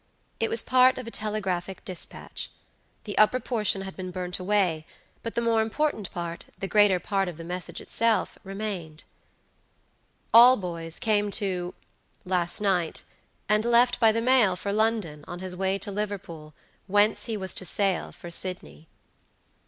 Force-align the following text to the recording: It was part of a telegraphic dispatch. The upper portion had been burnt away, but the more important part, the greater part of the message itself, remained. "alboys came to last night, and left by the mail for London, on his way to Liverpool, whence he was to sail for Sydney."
It 0.39 0.49
was 0.49 0.63
part 0.63 0.97
of 0.97 1.05
a 1.05 1.11
telegraphic 1.11 1.85
dispatch. 1.85 2.49
The 3.03 3.15
upper 3.19 3.39
portion 3.39 3.81
had 3.81 3.95
been 3.95 4.09
burnt 4.09 4.39
away, 4.39 4.87
but 5.21 5.35
the 5.35 5.43
more 5.43 5.61
important 5.61 6.09
part, 6.11 6.45
the 6.57 6.67
greater 6.67 6.99
part 6.99 7.27
of 7.27 7.37
the 7.37 7.43
message 7.43 7.79
itself, 7.79 8.35
remained. 8.43 9.03
"alboys 10.33 10.97
came 10.97 11.29
to 11.37 11.75
last 12.25 12.59
night, 12.61 13.03
and 13.47 13.63
left 13.63 13.99
by 13.99 14.11
the 14.11 14.21
mail 14.21 14.55
for 14.55 14.73
London, 14.73 15.23
on 15.27 15.37
his 15.37 15.55
way 15.55 15.77
to 15.77 15.91
Liverpool, 15.91 16.55
whence 16.87 17.25
he 17.25 17.37
was 17.37 17.53
to 17.53 17.63
sail 17.63 18.11
for 18.11 18.31
Sydney." 18.31 18.87